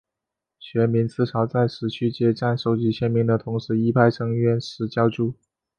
[0.57, 5.35] 学民思潮在十区街站收集签名的同时亦派成员拾胶珠。